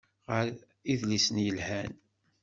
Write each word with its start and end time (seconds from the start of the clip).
Ɣer 0.31 0.47
idlisen 0.91 1.37
yelhan. 1.45 1.91